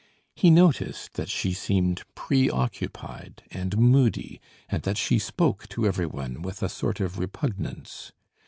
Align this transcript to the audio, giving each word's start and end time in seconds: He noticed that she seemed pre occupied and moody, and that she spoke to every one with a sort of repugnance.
He 0.33 0.49
noticed 0.49 1.13
that 1.13 1.29
she 1.29 1.53
seemed 1.53 2.01
pre 2.15 2.49
occupied 2.49 3.43
and 3.51 3.77
moody, 3.77 4.41
and 4.67 4.81
that 4.81 4.97
she 4.97 5.19
spoke 5.19 5.67
to 5.69 5.85
every 5.85 6.07
one 6.07 6.41
with 6.41 6.63
a 6.63 6.69
sort 6.69 6.99
of 6.99 7.19
repugnance. 7.19 8.11